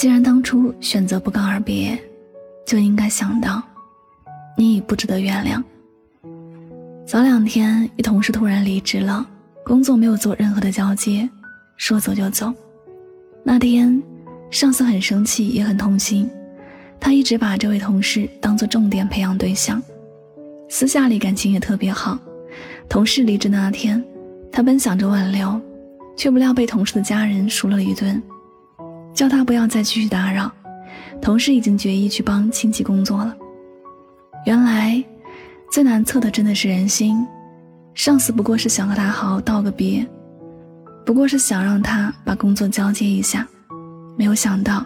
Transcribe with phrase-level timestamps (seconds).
[0.00, 2.02] 既然当初选择不告而别，
[2.64, 3.62] 就应该想到，
[4.56, 5.62] 你已不值得原谅。
[7.06, 9.26] 早两天，一同事突然离职了，
[9.62, 11.28] 工作没有做任何的交接，
[11.76, 12.50] 说走就走。
[13.44, 14.02] 那天，
[14.50, 16.30] 上司很生气，也很痛心，
[16.98, 19.82] 他一直把这位同事当做重点培养对象，
[20.70, 22.18] 私下里感情也特别好。
[22.88, 24.02] 同事离职那天，
[24.50, 25.60] 他本想着挽留，
[26.16, 28.22] 却不料被同事的家人数了一顿。
[29.20, 30.50] 叫他不要再继续打扰，
[31.20, 33.36] 同事已经决意去帮亲戚工作了。
[34.46, 35.04] 原来，
[35.70, 37.22] 最难测的真的是人心。
[37.92, 40.06] 上司不过是想和他好好道个别，
[41.04, 43.46] 不过是想让他把工作交接一下，
[44.16, 44.82] 没有想到，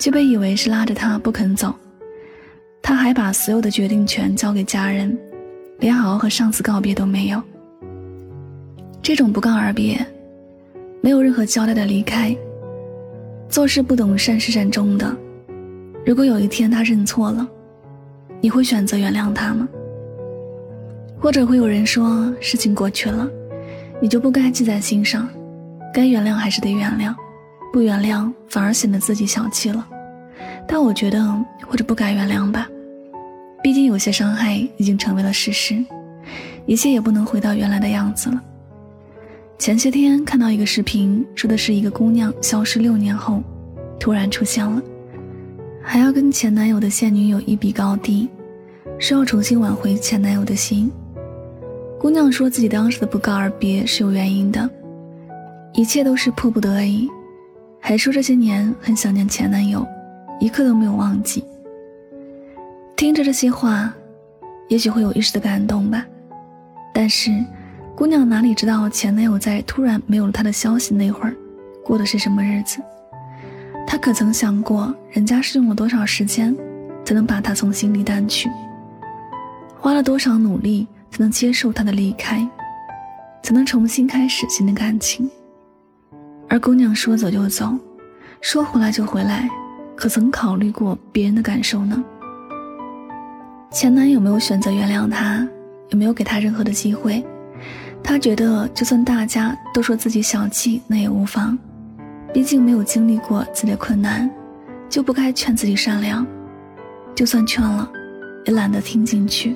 [0.00, 1.72] 却被以为是拉着他不肯走。
[2.82, 5.16] 他还把所有的决定权交给家人，
[5.78, 7.40] 连好好和上司告别都没有。
[9.00, 10.04] 这种不告而别，
[11.00, 12.36] 没有任何交代的离开。
[13.50, 15.12] 做事不懂善始善终的，
[16.06, 17.46] 如果有一天他认错了，
[18.40, 19.68] 你会选择原谅他吗？
[21.18, 23.28] 或者会有人说，事情过去了，
[24.00, 25.28] 你就不该记在心上，
[25.92, 27.12] 该原谅还是得原谅，
[27.72, 29.84] 不原谅反而显得自己小气了。
[30.68, 31.20] 但我觉得，
[31.66, 32.68] 或者不该原谅吧，
[33.64, 35.84] 毕竟有些伤害已经成为了事实，
[36.66, 38.40] 一切也不能回到原来的样子了。
[39.60, 43.42] 前些天看到一个视频，说的是一个姑娘消失六年后，
[43.98, 44.80] 突然出现了，
[45.82, 48.26] 还要跟前男友的现女友一比高低，
[48.98, 50.90] 说要重新挽回前男友的心。
[51.98, 54.68] 姑娘说自己当时的不告而别是有原因的，
[55.74, 57.06] 一切都是迫不得已，
[57.78, 59.86] 还说这些年很想念前男友，
[60.40, 61.44] 一刻都没有忘记。
[62.96, 63.94] 听着这些话，
[64.68, 66.06] 也许会有一时的感动吧，
[66.94, 67.30] 但是。
[68.00, 71.36] 姑娘哪里知道前男友在突然没有了她的消息那会儿，
[71.84, 72.80] 过的是什么日子？
[73.86, 76.56] 她可曾想过，人家是用了多少时间，
[77.04, 78.48] 才能把他从心里淡去？
[79.78, 82.48] 花了多少努力才能接受他的离开，
[83.42, 85.30] 才能重新开始新的感情？
[86.48, 87.76] 而姑娘说走就走，
[88.40, 89.46] 说回来就回来，
[89.94, 92.02] 可曾考虑过别人的感受呢？
[93.70, 95.46] 前男友没有选择原谅她，
[95.90, 97.22] 也没有给她任何的机会。
[98.10, 101.56] 他觉得，就算大家都说自己小气，那也无妨，
[102.34, 104.28] 毕竟没有经历过自己的困难，
[104.88, 106.26] 就不该劝自己善良。
[107.14, 107.88] 就算劝了，
[108.46, 109.54] 也懒得听进去。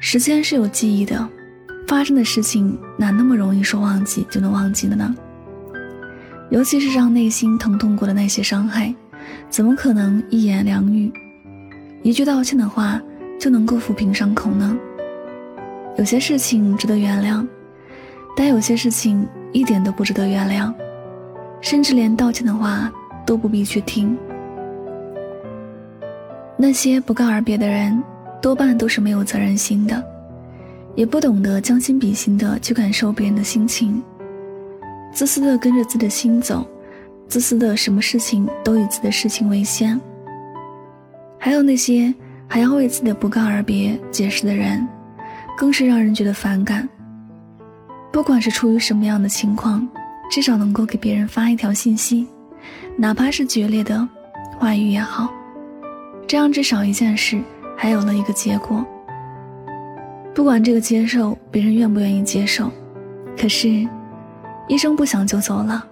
[0.00, 1.28] 时间是有记忆的，
[1.86, 5.14] 发生的事情哪那么容易说忘记就能忘记的呢？
[6.50, 8.92] 尤其是让内心疼痛过的那些伤害，
[9.48, 11.12] 怎么可能一言两语、
[12.02, 13.00] 一句道歉的话
[13.38, 14.76] 就能够抚平伤口呢？
[15.96, 17.46] 有些事情值得原谅，
[18.36, 20.74] 但有些事情一点都不值得原谅，
[21.60, 22.92] 甚至连道歉的话
[23.24, 24.16] 都不必去听。
[26.56, 28.02] 那些不告而别的人，
[28.42, 30.02] 多半都是没有责任心的，
[30.96, 34.02] 也不懂得将心比心的去感受别人的心情，
[35.12, 36.66] 自私的跟着自己的心走，
[37.28, 40.00] 自私的什么事情都以自己的事情为先。
[41.38, 42.12] 还有那些
[42.48, 44.84] 还要为自己的不告而别解释的人。
[45.56, 46.88] 更是让人觉得反感。
[48.12, 49.86] 不管是出于什么样的情况，
[50.30, 52.26] 至少能够给别人发一条信息，
[52.96, 54.08] 哪怕是决裂的
[54.58, 55.28] 话语也好，
[56.26, 57.40] 这样至少一件事
[57.76, 58.84] 还有了一个结果。
[60.32, 62.70] 不管这个接受别人愿不愿意接受，
[63.36, 63.88] 可是，
[64.68, 65.84] 一声不响就走了，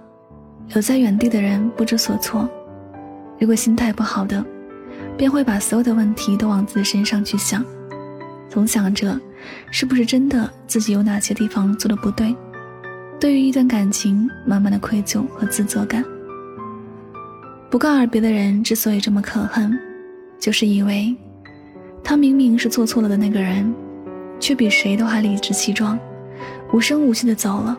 [0.69, 2.49] 留在原地的人不知所措。
[3.38, 4.44] 如果心态不好的，
[5.17, 7.65] 便会把所有的问题都往自己身上去想，
[8.49, 9.20] 总想着。
[9.71, 12.35] 是不是真的自己有哪些地方做的不对？
[13.21, 16.05] 对于一段感情，满满的愧疚和自责感。
[17.71, 19.79] 不告而别的人之所以这么可恨，
[20.39, 21.17] 就是因为，
[22.03, 23.73] 他明明是做错了的那个人，
[24.41, 25.99] 却比谁都还理直气壮，
[26.73, 27.79] 无声无息的走了，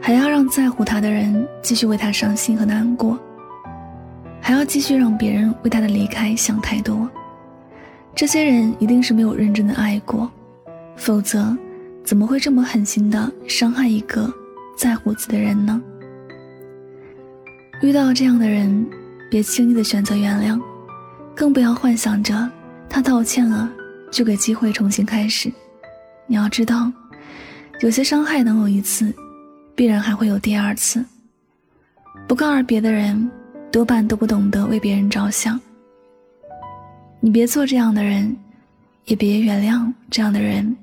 [0.00, 3.18] 还要让在乎他的人继续为他伤心和难过，
[4.40, 7.10] 还要继续让别人为他的离开想太多。
[8.14, 10.30] 这些人一定是没有认真的爱过，
[10.96, 11.56] 否则
[12.04, 14.32] 怎么会这么狠心的伤害一个
[14.76, 15.80] 在乎自己的人呢？
[17.82, 18.86] 遇到这样的人，
[19.30, 20.60] 别轻易的选择原谅，
[21.34, 22.48] 更不要幻想着
[22.88, 23.68] 他道歉了
[24.10, 25.50] 就给机会重新开始。
[26.28, 26.92] 你要知道，
[27.80, 29.12] 有些伤害能有一次，
[29.74, 31.04] 必然还会有第二次。
[32.28, 33.28] 不告而别的人，
[33.72, 35.58] 多半都不懂得为别人着想。
[37.24, 38.36] 你别做这样的人，
[39.04, 40.76] 也别原谅这样的人，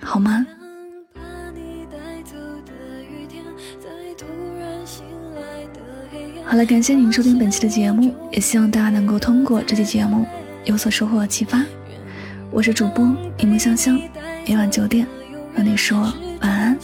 [0.00, 0.46] 好吗？
[6.42, 10.24] 好了，感谢您收听本期的节目，也希望大家能够通过这期节目
[10.64, 11.62] 有所收获和启发。
[12.50, 14.00] 我是主播一木香香，
[14.48, 15.06] 每晚九点
[15.54, 16.00] 和你说
[16.40, 16.78] 晚安，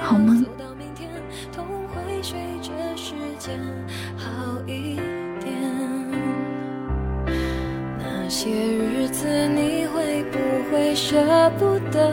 [0.00, 0.44] 好梦。
[10.96, 12.10] 舍不得？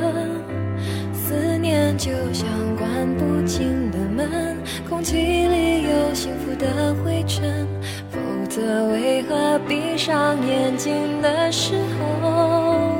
[1.13, 2.45] 思念就像
[2.75, 4.57] 关不紧的门，
[4.89, 7.65] 空气里有幸福的灰尘，
[8.11, 8.19] 否
[8.49, 12.91] 则为何闭上眼睛的时候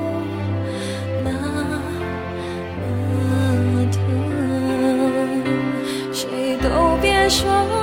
[1.21, 1.31] 那
[2.79, 4.01] 么疼？
[6.13, 7.82] 谁都别说。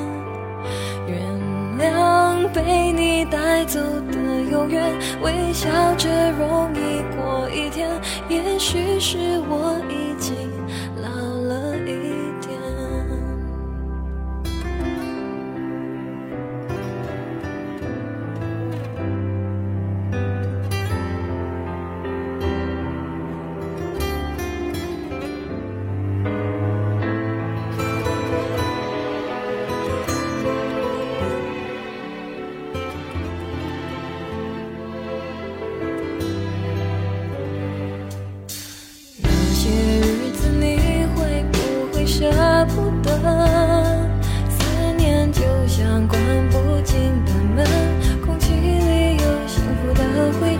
[2.53, 3.79] 被你带走
[4.11, 4.17] 的
[4.51, 4.83] 永远，
[5.21, 7.89] 微笑着容易过一天。
[8.27, 9.17] 也许是
[9.49, 10.35] 我已经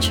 [0.01, 0.09] 圈，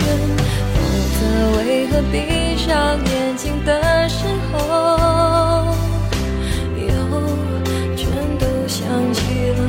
[0.72, 0.80] 否
[1.18, 1.20] 则
[1.58, 5.74] 为何闭上眼睛的时候
[6.76, 6.86] 又
[7.96, 8.06] 全
[8.38, 9.60] 都想起了，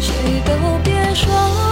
[0.00, 0.52] 谁都
[0.84, 1.71] 别说。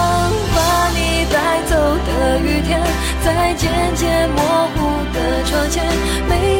[3.23, 4.41] 在渐渐模
[4.75, 6.50] 糊的窗前。